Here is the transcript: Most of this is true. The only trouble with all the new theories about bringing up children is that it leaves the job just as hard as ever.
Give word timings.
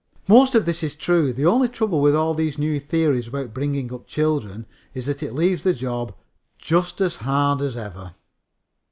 Most 0.27 0.55
of 0.55 0.65
this 0.65 0.81
is 0.81 0.95
true. 0.95 1.31
The 1.31 1.45
only 1.45 1.67
trouble 1.67 2.01
with 2.01 2.15
all 2.15 2.33
the 2.33 2.51
new 2.57 2.79
theories 2.79 3.27
about 3.27 3.53
bringing 3.53 3.93
up 3.93 4.07
children 4.07 4.65
is 4.95 5.05
that 5.05 5.21
it 5.21 5.35
leaves 5.35 5.61
the 5.61 5.75
job 5.75 6.15
just 6.57 7.01
as 7.01 7.17
hard 7.17 7.61
as 7.61 7.77
ever. 7.77 8.15